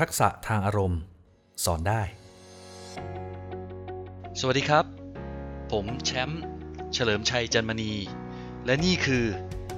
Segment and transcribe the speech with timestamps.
[0.00, 1.00] ทักษะทางอารมณ์
[1.64, 2.02] สอนได้
[4.40, 4.84] สวัสดีครับ
[5.72, 6.42] ผมแชมป์
[6.92, 7.92] เฉลิมชัยจันมณี
[8.66, 9.24] และนี่คือ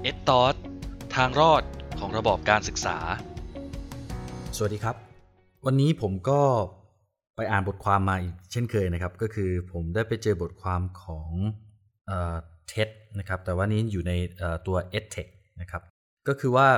[0.02, 0.54] เอ็ดตอส
[1.16, 1.62] ทางรอด
[1.98, 2.96] ของระบอบการศึกษา
[4.56, 4.96] สวัสดีครับ
[5.66, 6.40] วันนี้ผมก็
[7.36, 11.30] ไปอ่านบทความมาอีกเช่นเคยนะครับ ก็คือผมได้ไปเจอบทความของ
[12.68, 12.88] เท็ด
[13.18, 14.12] นะครับ แต่ว่านี้อยู่ใน
[14.66, 15.28] ตัว edtech
[15.60, 15.82] นะครับ
[16.28, 16.68] ก็คือว่า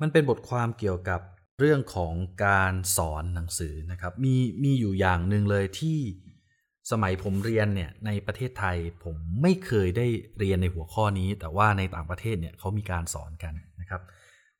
[0.00, 1.20] มันเป็นบทความเกี่ยวกับ
[1.62, 2.14] เรื่องของ
[2.46, 4.34] การสอนหนังสือนะครับมี
[4.64, 5.98] มีอยู่อย่างหนึ่งเลยที่
[6.90, 10.06] สมัยผมเรียนเนี่ยในประเทศไทยผมไม่เคยได้
[10.38, 14.02] เรียนในหัวข้อนี้ แต่ว่าในต่างประเทศเนี่ยเขามีการสอนกันนะครับ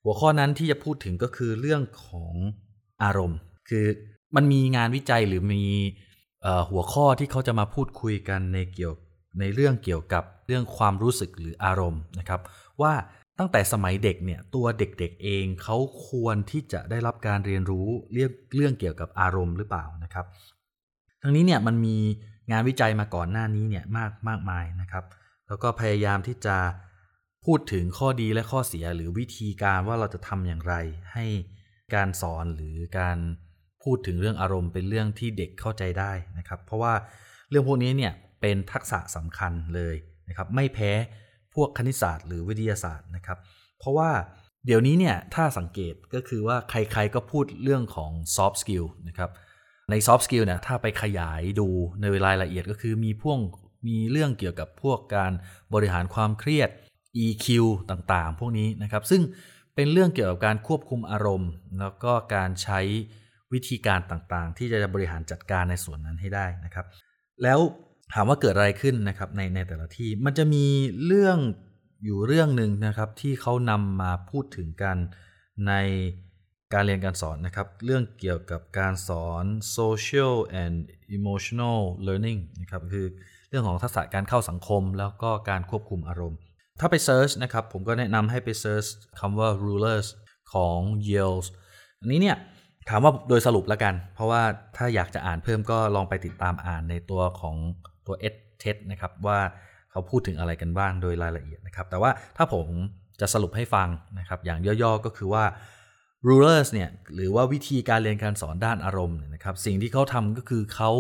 [0.05, 2.35] หัวข้อนั้นที่จะพูดถึงก็คือเรื่องของ
[3.03, 3.87] อารมณ์ คือ
[4.37, 5.65] มันมีงานวิจัยหรือมี
[6.71, 8.95] หัวข้อที่เขาจะมาพูดคุยกันในเกี่ยว
[9.41, 12.41] ในเรื่องเกี่ยวกับเรื่องความรู้สึกหรืออารมณ์นะครับ
[12.83, 12.93] ว่า
[13.39, 15.77] ตั้งแต่สมัยเด็กเนี่ยตัวเด็กๆเองเขา
[16.09, 20.27] ควรที่จะได้รับการเรียนรู้เรื่องเรื่องเกี่ยวกับอารมณ์หรือเปล่านะครับ
[21.23, 21.97] ทั้งนี้เนี่ยมันมี
[22.51, 25.05] งานวิจัยมาก่อนหน้านี้เนี่ยมากมากมายนะครับ
[25.49, 26.57] แล้วก็พยายามที่จะ
[27.45, 30.75] พูดถึงข้อดีและข้อเสียหรือวิธีการว่าเราจะทำอย่างไร
[31.13, 31.27] ให้
[31.95, 33.19] การสอนหรือการ
[33.83, 36.95] พูดถึงเรื่องอารมณ์เป็นเรื่องที่เด็กเข้าใจได้นะครับ เพราะว่า
[37.51, 39.95] เรื่องพวกนี้เนี่ยเป็นทักษะสำคัญเลย
[40.29, 40.93] นะครับ ไม่แพ้
[41.55, 43.39] พวกคณิตศาสตร์หรือวิทยาศาสตร์นะครับ
[43.79, 44.11] เพราะว่า
[44.67, 49.31] เดี๋ยวนี้เนี่ยถ้าสังเกตก็คือว่าใครๆก็พูดเรื่องของ soft skill นะครับ
[49.91, 51.69] ใน soft skill เนี่ยถ้าไปขยายดู
[52.01, 53.39] ในรายละเอียดก็คือมีพ่วก
[53.89, 55.33] มีเรื่องเกี่ยวกับพวกการ
[55.75, 56.71] บริหารความเครียด
[57.25, 57.47] EQ
[57.91, 59.23] ต่างๆ พวกนี้นะครับ ซึ่ง
[59.75, 62.81] เป็นเรื่องเกี่ยวกับการควบคุมอารมณ์ แล้วก็การใช้
[63.53, 66.87] วิธีการต่างๆ ที่จะบริหารจัดการในส่วนนั้นให้ได้นะครับ
[67.43, 67.61] แล้ว
[68.15, 70.65] ถามว่าเกิดอะไรขึ้นนะครับในในแต่ละที่มันจะมี
[71.07, 71.39] เรื่อง
[72.05, 74.97] อยู่เรื่องหนึ่งนะครับที่เขานำมาพูดถึงกัน
[75.69, 75.73] ใน
[76.73, 79.45] การเรียนการสอนนะครับ เรื่องเกี่ยวกับการสอน
[79.79, 80.77] social and
[81.17, 83.07] emotional learning นะครับคือ
[83.49, 86.39] เรื่องของทักษะการเข้าสังคม แล้วก็การควบคุมอารมณ์
[86.81, 88.85] ถ้าไป search นะครับผมก็แนะนำให้ไป search
[89.21, 90.07] คำว่า rulers
[90.53, 90.79] ของ
[91.09, 91.41] Yale
[92.01, 92.37] อันนี้เนี่ย
[92.89, 94.43] ถามว่าโดยสรุปแล้วกัน เพราะว่า
[94.77, 97.57] ถ้าอยากจะอ่านเพิ่มก็ลองไปติดตามอ่านในตัวของ
[98.07, 99.39] ตัว e d t e นะครับว่า
[99.91, 102.67] เขาพูดถึงอะไรกันบ้างโดยรายละเอียดนะครับ แต่ว่าถ้าผม
[103.21, 105.45] จะสรุปให้ฟังนะครับ อย่างย่อๆก็คือว่า
[106.29, 110.93] rulers เนี่ยหรือว่าวิธีการเรียนการสอนด้านอารมณ์นะครับ สิ่งที่เขาทำก็คือเขา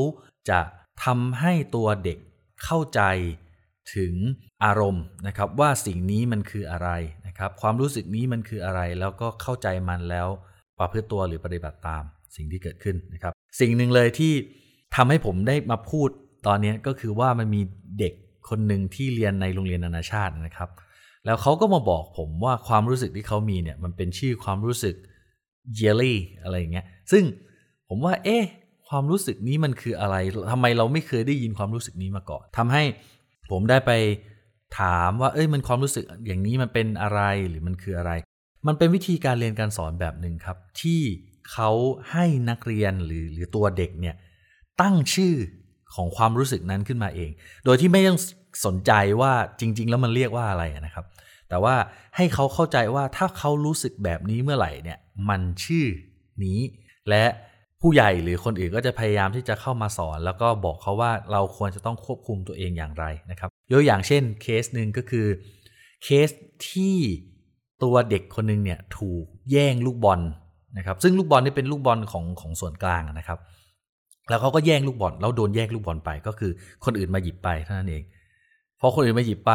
[0.50, 0.60] จะ
[1.04, 2.18] ทำให้ตัวเด็ก
[2.64, 3.00] เข้าใจ
[3.96, 4.14] ถึง
[4.64, 6.90] อารมณ์นะครับ ว่าสิ่งนี้มันคืออะไร
[7.26, 10.28] นะครับ ความรู้สึกนี้มันคืออะไร แล้วก็เข้าใจมันแล้ว
[10.78, 12.02] ประพฤติตัวหรือปฏิบัติตาม
[12.36, 14.32] สิ่งที่เกิดขึ้นนะครับ สิ่งหนึ่งเลยที่
[14.96, 16.08] ทำให้ผมได้มาพูด
[16.46, 17.60] ตอนนี้ก็คือว่ามันมี
[17.98, 18.12] เด็ก
[18.48, 20.70] คนหนึ่งที่เรียนในโรงเรียนนานาชาตินะครับ
[21.24, 24.94] แล้วเขาก็มาบอกผมว่าความรู้สึกที่เขามีเนี่ยมันเป็นชื่อความรู้สึก
[25.76, 27.24] เยลลี่อะไรอย่างเงี้ย ซึ่ง
[27.88, 28.44] ผมว่า เอ๊ะ
[28.88, 30.16] ความรู้สึกนี้มันคืออะไร
[30.50, 32.82] ทำไมเราไม่เคยได้ยินความรู้สึกนี้มาก่อนทำให้
[33.50, 33.92] ผมได้ไป
[34.80, 38.12] ถามว่า เอ้ยมันความรู้สึกอย่างนี้มันเป็นอะไรหรือมันคืออะไร
[38.66, 41.00] มันเป็นวิธีการเรียนการสอนแบบหนึ่งครับ ที่
[41.52, 41.70] เขา
[42.10, 44.14] ให้นักเรียนหรือหรือตัวเด็กเนี่ย
[44.80, 45.34] ตั้งชื่อ
[45.94, 47.30] ของความรู้สึกนั้นขึ้นมาเอง
[47.64, 48.20] โดยที่ไม่ต้อง
[48.66, 51.04] สนใจว่าจริง ๆ แล้วมันเรียกว่าอะไรนะครับ
[51.48, 51.74] แต่ว่า
[52.16, 54.98] ให้เขาเข้าใจว่าถ้าเขารู้สึกแบบนี้เมื่อไหร่เนี่ย
[55.28, 55.86] มันชื่อ
[56.44, 56.58] นี้
[57.08, 57.24] และ
[57.80, 65.26] ผู้ใหญ่หรือคนอื่นก็จะพยายามที่จะเข้ามาสอน แล้วก็บอกเขาว่าเราควรจะต้องควบคุมตัวเองอย่างไรนะครับยกอย่างเช่นเคสหนึ่งก็คือ
[66.04, 66.28] เคส
[66.70, 66.96] ที่
[67.82, 70.20] ตัวเด็กคนนึงเนี่ยถูกแย่งลูกบอล
[70.78, 73.38] นะครับซึ่งลูกบอลนี่เป็นลูกบอลของของส่วนกลางนะครับ
[74.28, 76.52] แล้วเขาก็แย่งลูกบอลแล้วโดนแย่งลูกบอลไป ก็คือ
[76.84, 78.02] คนอื่นมาหยิบไปเท่านั้นเอง
[78.80, 79.52] พอคนอื่นมาหยิบไป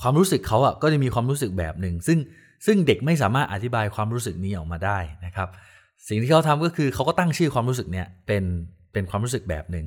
[0.00, 2.18] ความรู้สึกเขาอะก็จะมีความรู้สึกแบบหนึ่งซึ่ง
[2.66, 5.48] ซึ่งเด็กไม่สามารถอธิบายความรู้สึกนี้ออกมาได้นะครับ
[6.08, 8.44] สิ่งที่เขาทำก็คือเขาก็ตั้งชื่อความรู้สึกเนี่ยเป็น
[8.92, 9.86] เป็นความรู้สึกแบบหนึ่ง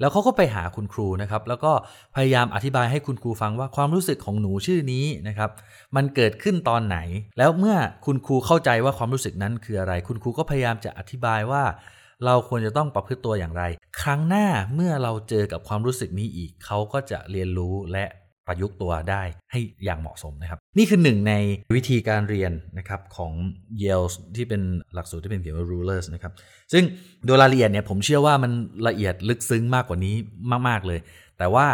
[0.00, 1.72] แล้วเขาก็ไปหาคุณครูนะครับ แล้วก็
[2.16, 5.50] พยายามอธิบายให้คุณครูฟังว่าความรู้สึกของหนูชื่อนี้นะครับ
[5.96, 6.98] มันเกิดขึ้นตอนไหน
[7.38, 7.76] แล้วเมื่อ
[8.06, 11.62] คุณครูเข้าใจว่าความรู้สึกนั้นคืออะไร คุณครูก็พยายามจะอธิบายว่า
[12.24, 13.62] เราควรจะต้องประพฤติตัวอย่างไร
[14.02, 18.04] ครั้งหน้าเมื่อเราเจอกับความรู้สึกนี้อีก เขาก็จะเรียนรู้และ
[18.46, 21.34] ประยุกต์ตัวได้ให้อย่างเหมาะสมนะครับ นี่คือหนึ่งใน
[21.74, 23.32] วิธีการเรียนนะครับของ
[23.82, 24.06] Yale
[24.36, 24.62] ที่เป็น
[24.94, 26.32] หลักสูตรที่เป็นเกี่ยวกับ rulers นะครับ
[26.72, 26.84] ซึ่ง
[27.26, 28.52] โดยรายละเอียดเนี่ยผมเชื่อว่ามัน
[28.88, 30.14] ละเอียดลึกซึ้งมากกว่านี้
[30.68, 31.00] มาก ๆ เลย
[31.38, 31.66] แต่ว่า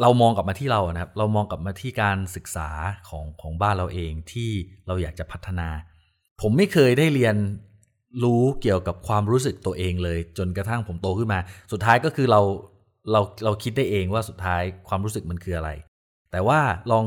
[0.00, 2.68] เรามองกลับมาที่เรานะครับ เรามองกลับมาที่การศึกษา
[3.08, 4.50] ของของบ้านเราเองที่
[4.86, 5.68] เราอยากจะพัฒนา
[6.40, 7.36] ผมไม่เคยได้เรียน
[8.22, 11.38] รู้เกี่ยวกับความรู้สึกตัวเองเลย จนกระทั่งผมโตขึ้นมา
[11.72, 12.40] สุดท้ายก็คือเรา
[13.12, 15.70] เราเราคิดได้เองว่าสุดท้ายความรู้สึกมันคืออะไร
[16.32, 17.04] แต่ว่าลอง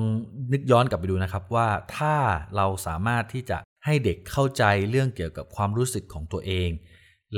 [0.53, 1.67] นึกย้อนกลับไปดูนะครับว่า
[1.97, 2.15] ถ้า
[2.55, 6.69] เราสามารถที่จะให้เด็กเข้าใจเรื่องเกี่ยวกับความรู้สึกของตัวเอง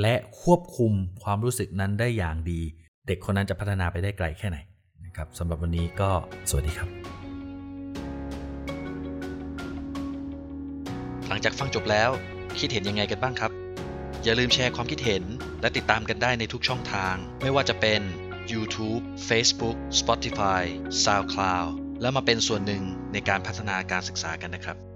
[0.00, 0.92] และควบคุม
[1.24, 2.60] ความรู้สึกนั้นได้อย่างดี
[3.06, 4.58] เด็กคนนั้นจะพัฒนาไปได้ไกลแค่ไหน
[5.06, 6.10] นะครับสำหรับวันนี้ก็
[6.50, 6.88] สวัสดีครับ
[11.28, 12.10] หลังจากฟังจบแล้ว
[12.58, 13.59] คิดเห็นยังไงกันบ้างครับ
[14.24, 15.24] อย่าลืมแชร์ความคิดเห็น
[15.60, 18.00] และติดตามกันได้ในทุกช่องทาง ไม่ว่าจะเป็น
[18.52, 20.62] YouTube Facebook Spotify
[21.04, 21.68] SoundCloud
[22.00, 24.89] แล้วมาเป็นส่วนหนึ่งในการพัฒนาการศึกษากันนะครับ